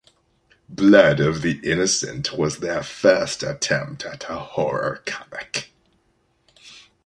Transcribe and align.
"Blood 0.67 1.19
of 1.19 1.43
the 1.43 1.59
Innocent" 1.63 2.35
was 2.35 2.57
their 2.57 2.81
first 2.81 3.43
attempt 3.43 4.03
at 4.03 4.27
a 4.31 4.39
horror 4.39 5.03
comic. 5.05 5.73